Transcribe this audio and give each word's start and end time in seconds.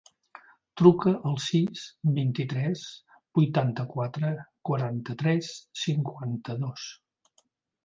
Truca 0.79 1.11
al 1.31 1.35
sis, 1.47 1.83
vint-i-tres, 2.15 2.87
vuitanta-quatre, 3.39 4.33
quaranta-tres, 4.71 5.53
cinquanta-dos. 5.85 6.91